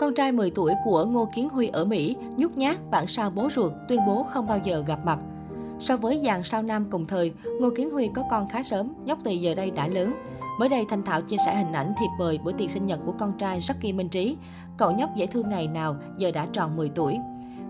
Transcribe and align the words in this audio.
Con 0.00 0.14
trai 0.14 0.32
10 0.32 0.50
tuổi 0.50 0.74
của 0.84 1.04
Ngô 1.04 1.28
Kiến 1.34 1.48
Huy 1.48 1.68
ở 1.68 1.84
Mỹ, 1.84 2.16
nhút 2.36 2.52
nhát, 2.56 2.90
bản 2.90 3.06
sao 3.06 3.30
bố 3.30 3.48
ruột, 3.54 3.72
tuyên 3.88 4.00
bố 4.06 4.22
không 4.22 4.46
bao 4.46 4.58
giờ 4.64 4.84
gặp 4.86 5.00
mặt. 5.04 5.18
So 5.80 5.96
với 5.96 6.20
dàn 6.24 6.42
sao 6.42 6.62
nam 6.62 6.86
cùng 6.90 7.06
thời, 7.06 7.32
Ngô 7.60 7.70
Kiến 7.76 7.90
Huy 7.90 8.10
có 8.14 8.24
con 8.30 8.48
khá 8.48 8.62
sớm, 8.62 8.92
nhóc 9.04 9.18
tỳ 9.24 9.36
giờ 9.36 9.54
đây 9.54 9.70
đã 9.70 9.88
lớn. 9.88 10.12
Mới 10.58 10.68
đây, 10.68 10.84
Thanh 10.88 11.02
Thảo 11.02 11.20
chia 11.20 11.36
sẻ 11.46 11.54
hình 11.54 11.72
ảnh 11.72 11.92
thiệp 12.00 12.08
mời 12.18 12.38
bữa 12.44 12.52
tiệc 12.52 12.70
sinh 12.70 12.86
nhật 12.86 13.00
của 13.06 13.12
con 13.18 13.32
trai 13.38 13.60
Rocky 13.60 13.92
Minh 13.92 14.08
Trí. 14.08 14.36
Cậu 14.76 14.90
nhóc 14.90 15.10
dễ 15.16 15.26
thương 15.26 15.48
ngày 15.48 15.66
nào, 15.66 15.96
giờ 16.18 16.30
đã 16.30 16.46
tròn 16.52 16.76
10 16.76 16.88
tuổi. 16.88 17.18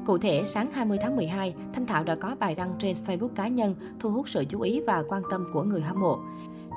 Cụ 0.07 0.19
thể, 0.19 0.43
sáng 0.47 0.71
20 0.73 0.99
tháng 1.03 1.17
12, 1.17 1.55
Thanh 1.73 1.87
Thảo 1.87 2.05
đã 2.05 2.15
có 2.15 2.37
bài 2.39 2.55
đăng 2.55 2.75
trên 2.79 2.97
Facebook 3.07 3.35
cá 3.35 3.49
nhân 3.49 3.75
thu 4.01 4.11
hút 4.11 4.29
sự 4.29 4.45
chú 4.45 4.61
ý 4.61 4.81
và 4.81 5.03
quan 5.09 5.23
tâm 5.31 5.51
của 5.53 5.62
người 5.62 5.81
hâm 5.81 6.01
mộ. 6.01 6.19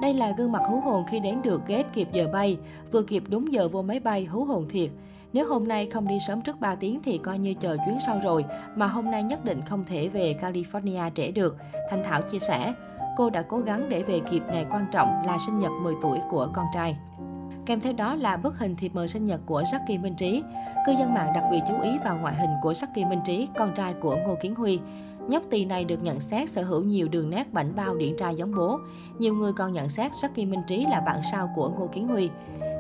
Đây 0.02 0.14
là 0.14 0.34
gương 0.38 0.52
mặt 0.52 0.62
hú 0.70 0.80
hồn 0.80 1.04
khi 1.10 1.20
đến 1.20 1.42
được 1.42 1.62
ghét 1.68 1.84
kịp 1.94 2.08
giờ 2.14 2.28
bay, 2.34 2.58
vừa 2.92 3.04
kịp 3.04 3.24
đúng 3.30 3.54
giờ 3.54 3.68
vô 3.68 3.82
máy 3.82 4.00
bay 4.00 4.26
hú 4.26 4.46
hồn 4.46 4.66
thiệt. 4.70 4.90
Nếu 5.34 5.48
hôm 5.48 5.68
nay 5.68 5.86
không 5.86 6.08
đi 6.08 6.18
sớm 6.28 6.42
trước 6.42 6.60
3 6.60 6.76
tiếng 6.76 7.02
thì 7.04 7.18
coi 7.18 7.40
như 7.40 7.54
chờ 7.54 7.78
chuyến 7.86 7.98
sau 8.06 8.20
rồi, 8.24 8.46
mà 8.76 8.88
hôm 8.88 9.12
nay 9.12 9.24
nhất 9.24 9.46
định 9.46 9.62
không 9.62 9.84
thể 9.86 10.08
về 10.08 10.36
California 10.42 11.12
trễ 11.16 11.32
được, 11.32 11.58
Thanh 11.90 12.04
Thảo 12.04 12.22
chia 12.22 12.40
sẻ. 12.40 12.74
Cô 13.18 13.30
đã 13.30 13.42
cố 13.42 13.58
gắng 13.58 13.90
để 13.90 14.04
về 14.04 14.20
kịp 14.20 14.44
ngày 14.52 14.66
quan 14.72 14.86
trọng 14.92 15.22
là 15.26 15.38
sinh 15.46 15.58
nhật 15.58 15.72
10 15.82 15.94
tuổi 16.02 16.20
của 16.30 16.50
con 16.54 16.66
trai. 16.74 16.98
Kèm 17.66 17.80
theo 17.80 17.94
đó 17.94 18.16
là 18.16 18.38
bức 18.38 18.60
hình 18.60 18.76
thiệp 18.76 18.96
mời 18.96 19.08
sinh 19.08 19.26
nhật 19.26 19.42
của 19.46 19.62
Jackie 19.62 20.02
Minh 20.02 20.16
Trí. 20.16 20.44
Cư 20.86 20.92
dân 20.92 21.14
mạng 21.14 21.32
đặc 21.36 21.44
biệt 21.52 21.62
chú 21.68 21.82
ý 21.82 21.98
vào 22.06 22.18
ngoại 22.18 22.36
hình 22.36 22.50
của 22.62 22.72
Jackie 22.72 23.10
Minh 23.10 23.22
Trí, 23.26 23.48
con 23.58 23.74
trai 23.76 23.94
của 23.94 24.16
Ngô 24.16 24.36
Kiến 24.42 24.56
Huy. 24.56 24.80
Nhóc 25.28 25.44
tỳ 25.50 25.66
này 25.66 25.86
được 25.86 26.04
nhận 26.04 26.20
xét 26.20 26.50
sở 26.50 26.64
hữu 26.64 26.84
nhiều 26.84 27.08
đường 27.08 27.30
nét 27.30 27.54
bảnh 27.54 27.76
bao 27.76 27.96
điển 27.96 28.18
trai 28.18 28.36
giống 28.36 28.56
bố. 28.56 28.80
Nhiều 29.20 29.34
người 29.34 29.54
còn 29.54 29.74
nhận 29.74 29.90
xét 29.90 30.12
Jackie 30.12 30.50
Minh 30.50 30.62
Trí 30.68 30.86
là 30.86 31.00
bạn 31.00 31.22
sao 31.32 31.50
của 31.56 31.70
Ngô 31.70 31.88
Kiến 31.88 32.08
Huy. 32.08 32.30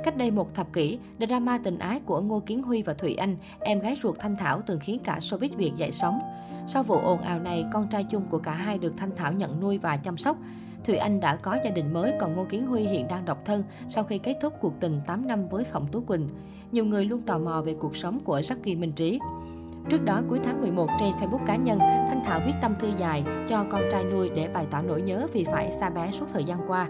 Cách 0.04 0.18
đây 0.18 0.32
một 0.32 0.54
thập 0.54 0.74
kỷ, 0.74 0.98
drama 1.20 1.58
tình 1.58 1.80
ái 1.80 2.00
của 2.06 2.22
Ngô 2.22 2.40
Kiến 2.40 2.64
Huy 2.64 2.82
và 2.82 2.94
Thụy 2.94 3.16
Anh, 3.16 3.36
em 3.60 3.80
gái 3.80 3.98
ruột 4.04 4.20
Thanh 4.20 4.36
Thảo 4.36 4.62
từng 4.66 4.80
khiến 4.80 5.00
cả 5.04 5.18
showbiz 5.20 5.50
Việt 5.58 5.72
dậy 5.76 5.92
sóng. 5.92 6.20
Sau 6.68 6.84
vụ 6.84 6.96
ồn 6.96 7.22
ào 7.22 7.40
này, 7.40 7.66
con 7.74 7.88
trai 7.88 8.04
chung 8.04 8.24
của 8.30 8.38
cả 8.38 8.52
hai 8.52 8.78
được 8.78 8.94
Thanh 8.98 9.16
Thảo 9.16 9.34
nhận 9.34 9.60
nuôi 9.60 9.78
và 9.78 9.98
chăm 9.98 10.18
sóc. 10.18 10.38
Thùy 10.86 10.96
Anh 10.96 11.20
đã 11.20 11.36
có 11.36 11.58
gia 11.66 11.72
đình 11.72 11.94
mới, 11.94 12.14
còn 12.20 12.36
Ngô 12.36 12.46
Kiến 12.50 12.68
Huy 12.68 12.84
hiện 12.84 13.08
đang 13.08 13.26
độc 13.26 13.46
thân 13.46 13.64
sau 13.90 14.04
khi 14.04 14.18
kết 14.18 14.38
thúc 14.42 14.54
cuộc 14.62 14.74
tình 14.80 15.02
8 15.08 15.28
năm 15.28 15.48
với 15.50 15.64
Khổng 15.64 15.88
Tú 15.88 16.02
Quỳnh. 16.02 16.30
Nhiều 16.72 16.86
người 16.86 17.06
luôn 17.06 17.22
tò 17.22 17.38
mò 17.38 17.62
về 17.62 17.76
cuộc 17.80 17.96
sống 17.96 18.20
của 18.20 18.40
Jackie 18.40 18.80
Minh 18.80 18.92
Trí. 18.92 19.20
Trước 19.90 20.06
đó, 20.06 20.22
cuối 20.30 20.40
tháng 20.44 20.62
11, 20.62 20.88
trên 21.00 21.14
Facebook 21.14 21.46
cá 21.46 21.56
nhân, 21.56 21.80
Thanh 21.80 22.22
Thảo 22.26 22.42
viết 22.46 22.54
tâm 22.62 22.76
thư 22.80 22.92
dài 22.98 23.24
cho 23.48 23.66
con 23.70 23.82
trai 23.92 24.04
nuôi 24.04 24.30
để 24.36 24.48
bày 24.48 24.66
tỏ 24.72 24.82
nỗi 24.82 25.02
nhớ 25.02 25.28
vì 25.34 25.44
phải 25.44 25.72
xa 25.72 25.90
bé 25.90 26.12
suốt 26.12 26.26
thời 26.34 26.44
gian 26.44 26.60
qua. 26.68 26.88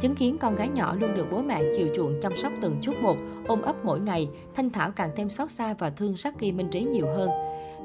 Chứng 0.00 0.14
kiến 0.14 0.38
con 0.38 0.54
gái 0.54 0.68
nhỏ 0.68 0.94
luôn 0.94 1.14
được 1.14 1.26
bố 1.30 1.42
mẹ 1.42 1.62
chiều 1.76 1.88
chuộng 1.96 2.20
chăm 2.22 2.36
sóc 2.36 2.52
từng 2.60 2.76
chút 2.80 2.94
một, 3.02 3.16
ôm 3.46 3.62
ấp 3.62 3.84
mỗi 3.84 4.00
ngày, 4.00 4.28
Thanh 4.54 4.70
Thảo 4.70 4.90
càng 4.96 5.10
thêm 5.16 5.30
xót 5.30 5.50
xa 5.50 5.74
và 5.78 5.90
thương 5.90 6.14
Jackie 6.14 6.56
Minh 6.56 6.68
Trí 6.70 6.84
nhiều 6.84 7.06
hơn. 7.06 7.30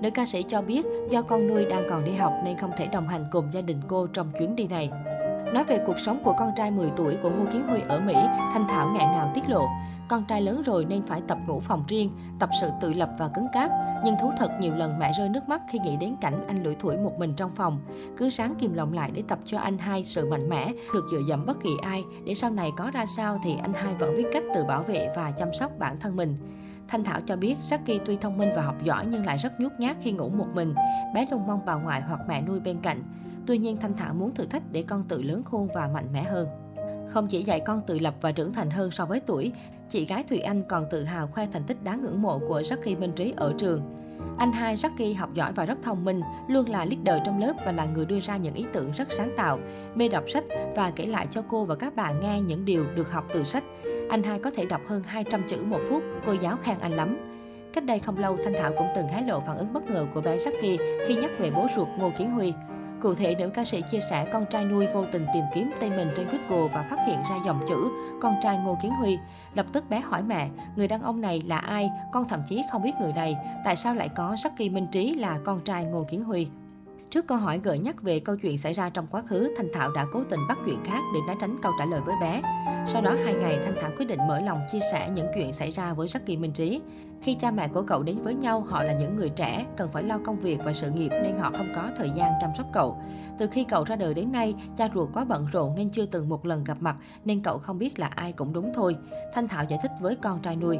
Nữ 0.02 0.10
ca 0.10 0.26
sĩ 0.26 0.44
cho 0.44 0.62
biết 0.62 0.86
do 1.10 1.22
con 1.22 1.48
nuôi 1.48 1.66
đang 1.66 1.84
còn 1.90 2.06
đi 2.06 2.12
học 2.12 2.34
nên 2.46 2.58
không 2.58 2.72
thể 2.78 2.88
đồng 2.88 3.08
hành 3.08 3.26
cùng 3.32 3.50
gia 3.54 3.62
đình 3.62 3.82
cô 3.88 4.08
trong 4.08 4.32
chuyến 4.40 4.56
đi 4.56 4.68
này. 4.68 4.92
Nói 5.54 5.64
về 5.64 5.80
cuộc 5.88 6.00
sống 6.06 6.24
của 6.24 6.34
con 6.40 6.52
trai 6.58 6.72
10 6.72 6.92
tuổi 6.96 7.16
của 7.24 7.30
Ngô 7.30 7.46
Kiến 7.54 7.68
Huy 7.68 7.80
ở 7.88 8.00
Mỹ, 8.00 8.14
Thanh 8.54 8.66
Thảo 8.70 8.88
ngạn 8.88 9.12
ngào 9.12 9.32
tiết 9.36 9.42
lộ. 9.48 9.68
Con 10.10 10.26
trai 10.26 10.42
lớn 10.42 10.62
rồi 10.66 10.86
nên 10.86 11.06
phải 11.06 11.22
tập 11.28 11.38
ngủ 11.48 11.60
phòng 11.60 11.84
riêng, 11.88 12.12
tập 12.40 12.50
sự 12.62 12.70
tự 12.82 12.94
lập 12.94 13.10
và 13.18 13.28
cứng 13.28 13.48
cáp. 13.54 13.72
Nhưng 14.04 14.16
thú 14.22 14.32
thật 14.38 14.52
nhiều 14.60 14.76
lần 14.76 15.00
mẹ 15.00 15.12
rơi 15.18 15.30
nước 15.30 15.50
mắt 15.50 15.62
khi 15.70 15.80
nghĩ 15.80 15.98
đến 15.98 16.16
cảnh 16.22 16.48
anh 16.48 16.64
lủi 16.64 16.76
thủi 16.76 16.98
một 16.98 17.20
mình 17.20 17.34
trong 17.38 17.56
phòng. 17.56 17.80
Cứ 18.18 18.30
sáng 18.30 18.56
kìm 18.56 18.74
lòng 18.74 18.94
lại 18.94 19.12
để 19.14 19.24
tập 19.28 19.40
cho 19.46 19.60
anh 19.60 19.78
hai 19.78 20.04
sự 20.04 20.30
mạnh 20.30 20.50
mẽ, 20.50 20.72
được 20.94 21.06
dựa 21.12 21.22
dẫm 21.30 21.46
bất 21.46 21.58
kỳ 21.64 21.70
ai, 21.84 22.04
để 22.26 22.34
sau 22.34 22.52
này 22.52 22.72
có 22.78 22.92
ra 22.92 23.06
sao 23.18 23.40
thì 23.44 23.56
anh 23.62 23.74
hai 23.74 23.94
vẫn 23.94 24.18
biết 24.18 24.26
cách 24.34 24.44
tự 24.56 24.64
bảo 24.64 24.84
vệ 24.84 25.10
và 25.16 25.32
chăm 25.32 25.54
sóc 25.54 25.72
bản 25.80 26.00
thân 26.00 26.16
mình. 26.16 26.38
Thanh 26.88 27.04
Thảo 27.04 27.22
cho 27.28 27.36
biết 27.36 27.56
Jackie 27.70 28.00
tuy 28.06 28.18
thông 28.18 28.38
minh 28.38 28.50
và 28.56 28.62
học 28.62 28.84
giỏi 28.84 29.06
nhưng 29.12 29.26
lại 29.26 29.38
rất 29.38 29.60
nhút 29.60 29.72
nhát 29.80 29.98
khi 30.02 30.12
ngủ 30.12 30.30
một 30.30 30.48
mình. 30.54 30.74
Bé 31.16 31.28
luôn 31.32 31.48
mong 31.48 31.66
bà 31.66 31.76
ngoại 31.76 32.02
hoặc 32.02 32.20
mẹ 32.28 32.42
nuôi 32.42 32.60
bên 32.60 32.80
cạnh. 32.82 33.04
Tuy 33.48 33.58
nhiên 33.58 33.78
Thanh 33.78 33.98
Thảo 33.98 34.14
muốn 34.14 34.36
thử 34.36 34.46
thách 34.46 34.64
để 34.72 34.82
con 34.82 35.04
tự 35.04 35.22
lớn 35.22 35.44
khôn 35.44 35.68
và 35.76 35.90
mạnh 35.94 36.08
mẽ 36.14 36.24
hơn. 36.24 36.48
Không 37.10 37.28
chỉ 37.28 37.44
dạy 37.44 37.60
con 37.60 37.82
tự 37.88 38.00
lập 38.00 38.16
và 38.22 38.32
trưởng 38.32 38.54
thành 38.54 38.70
hơn 38.70 38.92
so 38.92 39.06
với 39.06 39.20
tuổi, 39.20 39.52
chị 39.90 40.06
gái 40.06 40.24
Thùy 40.24 40.40
Anh 40.40 40.64
còn 40.64 40.86
tự 40.92 41.04
hào 41.04 41.28
khoe 41.28 41.48
thành 41.54 41.64
tích 41.64 41.84
đáng 41.84 42.02
ngưỡng 42.02 42.22
mộ 42.22 42.40
của 42.40 42.62
Jackie 42.62 43.00
Minh 43.00 43.12
Trí 43.16 43.34
ở 43.38 43.54
trường. 43.58 43.82
Anh 44.38 44.52
hai 44.52 44.76
Jackie 44.76 45.18
học 45.18 45.34
giỏi 45.34 45.52
và 45.54 45.66
rất 45.66 45.78
thông 45.84 46.06
minh, 46.06 46.22
luôn 46.48 46.70
là 46.70 46.86
leader 46.86 47.26
trong 47.26 47.42
lớp 47.42 47.54
và 47.66 47.72
là 47.72 47.86
người 47.86 48.06
đưa 48.06 48.20
ra 48.20 48.38
những 48.38 48.54
ý 48.54 48.66
tưởng 48.74 48.92
rất 48.92 49.08
sáng 49.18 49.32
tạo, 49.38 49.60
mê 49.96 50.08
đọc 50.08 50.24
sách 50.28 50.44
và 50.76 50.92
kể 50.96 51.06
lại 51.06 51.28
cho 51.32 51.42
cô 51.50 51.66
và 51.66 51.76
các 51.76 51.96
bạn 51.96 52.22
nghe 52.22 52.42
những 52.42 52.66
điều 52.66 52.86
được 52.96 53.12
học 53.12 53.26
từ 53.34 53.44
sách. 53.44 53.64
Anh 54.10 54.24
hai 54.24 54.40
có 54.40 54.52
thể 54.52 54.66
đọc 54.66 54.82
hơn 54.88 55.04
200 55.04 55.42
chữ 55.48 55.64
một 55.66 55.80
phút, 55.90 56.04
cô 56.26 56.34
giáo 56.34 56.58
khen 56.58 56.80
anh 56.80 56.92
lắm. 56.92 57.18
Cách 57.74 57.84
đây 57.84 58.00
không 58.00 58.18
lâu, 58.18 58.38
Thanh 58.44 58.54
Thảo 58.54 58.74
cũng 58.78 58.88
từng 58.96 59.08
hé 59.08 59.22
lộ 59.22 59.40
phản 59.40 59.58
ứng 59.58 59.74
bất 59.74 59.90
ngờ 59.90 60.06
của 60.14 60.22
bé 60.22 60.38
Jackie 60.38 60.78
khi 61.08 61.16
nhắc 61.16 61.32
về 61.40 61.52
bố 61.52 61.68
ruột 61.76 61.88
Ngô 61.98 62.12
Kiến 62.18 62.32
Huy. 62.32 62.54
Cụ 63.02 63.14
thể, 63.14 63.36
nữ 63.36 63.50
ca 63.50 63.66
sĩ 63.66 63.82
chia 63.92 64.00
sẻ 64.10 64.28
con 64.34 64.46
trai 64.46 64.66
nuôi 64.66 64.88
vô 64.94 65.06
tình 65.12 65.26
tìm 65.34 65.44
kiếm 65.56 65.72
tên 65.80 65.96
mình 65.96 66.10
trên 66.16 66.28
Google 66.28 66.74
và 66.74 66.82
phát 66.90 66.98
hiện 67.08 67.20
ra 67.30 67.36
dòng 67.46 67.66
chữ 67.68 67.90
con 68.22 68.36
trai 68.42 68.58
Ngô 68.58 68.78
Kiến 68.82 68.92
Huy. 68.92 69.18
Lập 69.54 69.66
tức 69.74 69.90
bé 69.90 70.00
hỏi 70.00 70.24
mẹ, 70.24 70.50
người 70.76 70.88
đàn 70.88 71.02
ông 71.02 71.22
này 71.22 71.42
là 71.46 71.58
ai? 71.58 71.90
Con 72.12 72.28
thậm 72.28 72.42
chí 72.48 72.64
không 72.72 72.84
biết 72.84 72.92
người 73.02 73.14
này. 73.14 73.36
Tại 73.66 73.76
sao 73.76 73.96
lại 73.96 74.10
có 74.10 74.36
Jackie 74.36 74.74
Minh 74.74 74.88
Trí 74.92 75.14
là 75.14 75.40
con 75.46 75.62
trai 75.64 75.86
Ngô 75.86 76.06
Kiến 76.10 76.24
Huy? 76.24 76.48
Trước 77.10 77.28
câu 77.28 77.38
hỏi 77.38 77.60
gợi 77.64 77.80
nhắc 77.80 78.02
về 78.02 78.20
câu 78.20 78.36
chuyện 78.36 78.58
xảy 78.58 78.74
ra 78.74 78.90
trong 78.90 79.08
quá 79.08 79.22
khứ, 79.28 79.54
Thanh 79.58 79.68
Thảo 79.74 79.92
đã 79.92 80.06
cố 80.12 80.24
tình 80.30 80.40
bắt 80.48 80.58
chuyện 80.66 80.80
khác 80.84 81.02
để 81.14 81.20
né 81.28 81.36
tránh 81.42 81.58
câu 81.62 81.72
trả 81.80 81.86
lời 81.86 82.02
với 82.06 82.16
bé. 82.22 82.42
Sau 82.94 83.02
đó 83.02 83.16
hai 83.24 83.34
ngày, 83.34 83.60
Thanh 83.66 83.76
Thảo 83.82 83.92
quyết 83.98 84.06
định 84.06 84.20
mở 84.28 84.40
lòng 84.40 84.60
chia 84.72 84.80
sẻ 84.92 85.10
những 85.16 85.28
chuyện 85.36 85.54
xảy 85.54 85.72
ra 85.72 85.94
với 85.94 86.08
Jackie 86.08 86.40
Minh 86.40 86.52
Trí. 86.52 86.82
Khi 87.22 87.36
cha 87.36 87.52
mẹ 87.52 87.68
của 87.68 87.82
cậu 87.82 88.04
đến 88.04 88.18
với 88.24 88.34
nhau, 88.34 88.62
họ 88.62 88.84
là 88.84 88.94
những 88.94 89.16
người 89.16 89.30
trẻ, 89.30 89.66
cần 89.78 89.90
phải 89.92 90.04
lo 90.04 90.20
công 90.26 90.40
việc 90.40 90.60
và 90.66 90.74
sự 90.74 90.92
nghiệp 90.92 91.10
nên 91.10 91.38
họ 91.38 91.52
không 91.58 91.70
có 91.76 91.90
thời 91.98 92.10
gian 92.10 92.32
chăm 92.42 92.50
sóc 92.58 92.66
cậu. 92.74 92.98
Từ 93.40 93.48
khi 93.48 93.64
cậu 93.64 93.84
ra 93.84 93.96
đời 93.96 94.14
đến 94.14 94.32
nay, 94.32 94.56
cha 94.78 94.90
ruột 94.96 95.10
quá 95.14 95.26
bận 95.26 95.48
rộn 95.52 95.76
nên 95.76 95.90
chưa 95.90 96.06
từng 96.06 96.30
một 96.30 96.46
lần 96.46 96.64
gặp 96.64 96.78
mặt, 96.80 96.96
nên 97.26 97.42
cậu 97.42 97.58
không 97.58 97.78
biết 97.78 98.00
là 98.00 98.08
ai 98.08 98.32
cũng 98.32 98.54
đúng 98.54 98.72
thôi. 98.76 98.96
Thanh 99.34 99.48
Thảo 99.48 99.66
giải 99.70 99.80
thích 99.82 99.92
với 100.00 100.16
con 100.16 100.40
trai 100.42 100.56
nuôi. 100.56 100.78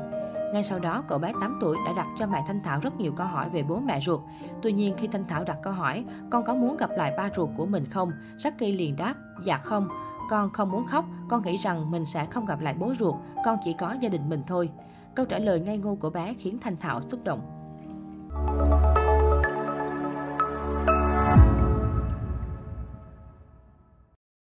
Ngay 0.54 0.64
sau 0.64 0.80
đó, 0.80 1.04
cậu 1.08 1.20
bé 1.20 1.32
8 1.42 1.58
tuổi 1.62 1.78
đã 1.86 1.94
đặt 1.94 2.08
cho 2.18 2.28
mẹ 2.28 2.44
Thanh 2.48 2.64
Thảo 2.64 2.80
rất 2.80 3.00
nhiều 3.00 3.12
câu 3.12 3.28
hỏi 3.28 3.50
về 3.50 3.64
bố 3.64 3.80
mẹ 3.80 4.02
ruột. 4.02 4.22
Tuy 4.62 4.72
nhiên, 4.72 4.96
khi 4.98 5.08
Thanh 5.08 5.26
Thảo 5.26 5.44
đặt 5.44 5.58
câu 5.64 5.74
hỏi, 5.74 6.06
con 6.30 6.44
có 6.44 6.56
muốn 6.56 6.78
gặp 6.78 6.90
lại 6.98 7.14
ba 7.18 7.30
ruột 7.36 7.50
của 7.58 7.66
mình 7.66 7.86
không? 7.86 8.12
Jackie 8.38 8.78
liền 8.78 8.96
đáp, 8.96 9.16
dạ 9.44 9.58
không. 9.58 9.88
Con 10.30 10.50
không 10.50 10.72
muốn 10.72 10.86
khóc, 10.88 11.06
con 11.30 11.44
nghĩ 11.44 11.58
rằng 11.58 11.92
mình 11.92 12.06
sẽ 12.06 12.26
không 12.26 12.46
gặp 12.46 12.62
lại 12.62 12.76
bố 12.80 12.94
ruột, 13.00 13.16
con 13.46 13.58
chỉ 13.64 13.74
có 13.80 13.96
gia 14.02 14.10
đình 14.10 14.30
mình 14.30 14.44
thôi. 14.48 14.70
Câu 15.16 15.26
trả 15.26 15.40
lời 15.40 15.60
ngây 15.60 15.78
ngô 15.78 15.96
của 15.96 16.10
bé 16.10 16.34
khiến 16.34 16.58
Thanh 16.62 16.78
Thảo 16.78 17.02
xúc 17.02 17.20
động. 17.24 17.42